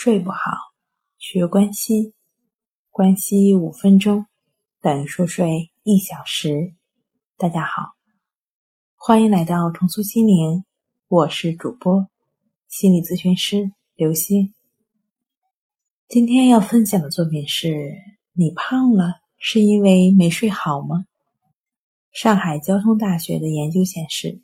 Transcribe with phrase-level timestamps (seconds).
[0.00, 0.38] 睡不好，
[1.18, 2.14] 学关西，
[2.88, 4.26] 关西五分钟
[4.80, 6.72] 等于熟睡一小时。
[7.36, 7.94] 大家好，
[8.94, 10.64] 欢迎来到重塑心灵，
[11.08, 12.06] 我是主播
[12.68, 14.54] 心理咨询师刘星。
[16.06, 17.92] 今天要分享的作品是：
[18.34, 21.06] 你胖了是因为没睡好吗？
[22.12, 24.40] 上海交通大学的研究显示。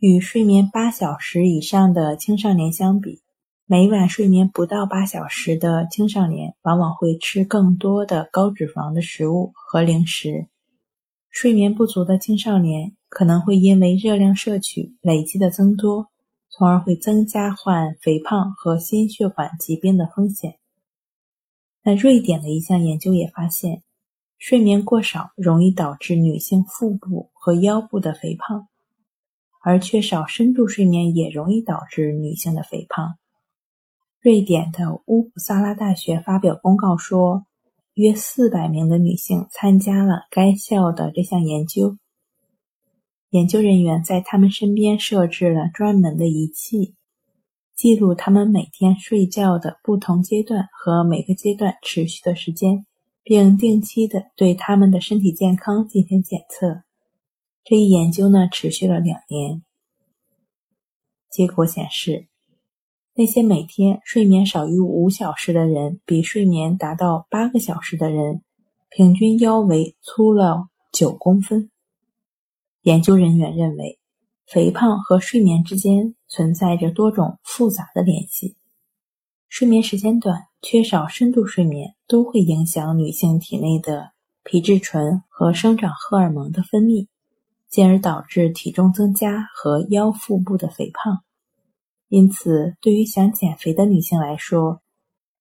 [0.00, 3.22] 与睡眠八小时以上的青少年相比，
[3.66, 10.48] 每晚睡眠不到八小时的青少年往往会吃更多的高脂肪的食物和零食。
[11.30, 16.10] 睡眠不足的青少年可能会因为热量摄取累积的增多，
[16.50, 20.58] 从而会增加患肥胖和心血管疾病的风险。
[21.82, 23.82] 那瑞典的一项研究也发现，
[24.36, 28.68] 睡眠过少容易导致女性腹部和腰部的肥胖。
[29.62, 33.16] 而缺少深度睡眠也容易导致女性的肥胖。
[34.24, 37.44] 瑞典的乌普萨拉大学发表公告说，
[37.92, 41.98] 约四百名的女性参加了该校的这项研究。
[43.28, 46.94] 研究人员在他们身边设置了专门的仪器，
[47.76, 52.86] 记录他们每天睡觉的不同阶段和每个阶段持续的时间，
[53.22, 56.82] 并定期的对他们的身体健康进行检测。
[57.62, 59.62] 这一研究呢，持续了两年。
[61.30, 62.28] 结果显示，
[63.16, 68.42] 那些每天睡眠少于五小时的人，比睡眠达到八个小时的人，
[68.90, 71.70] 平均腰围粗了九公分。
[72.82, 74.00] 研究人员认为，
[74.46, 78.56] 肥胖和睡眠之间存在着多种复杂的联系。
[79.48, 84.10] 睡眠时间短、缺少深度睡眠，都会影响女性体内的
[84.42, 87.06] 皮质醇和生长荷尔蒙的分泌。
[87.70, 91.24] 进而导致体重增加和腰腹部的肥胖，
[92.08, 94.82] 因此，对于想减肥的女性来说，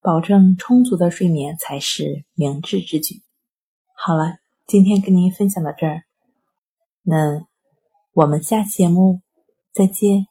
[0.00, 3.22] 保证充足的睡眠才是明智之举。
[3.94, 6.02] 好了，今天跟您分享到这儿，
[7.02, 7.46] 那
[8.12, 9.20] 我们下期节目
[9.72, 10.26] 再见。